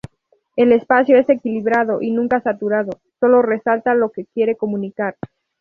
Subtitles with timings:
[0.55, 5.15] El espacio es equilibrado y nunca saturado; sólo resalta lo que quiere comunicar.